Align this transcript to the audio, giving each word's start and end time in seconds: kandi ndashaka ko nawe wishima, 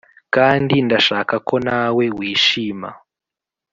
kandi 0.35 0.73
ndashaka 0.85 1.35
ko 1.47 1.55
nawe 1.67 2.05
wishima, 2.17 2.89